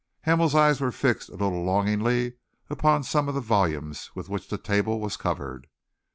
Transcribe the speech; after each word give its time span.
Hamel's 0.23 0.55
eyes 0.55 0.81
were 0.81 0.91
fixed 0.91 1.29
a 1.29 1.33
little 1.33 1.63
longingly 1.63 2.33
upon 2.71 3.03
some 3.03 3.29
of 3.29 3.35
the 3.35 3.39
volumes 3.39 4.09
with 4.15 4.29
which 4.29 4.47
the 4.47 4.57
table 4.57 4.99
was 4.99 5.15
covered. 5.15 5.67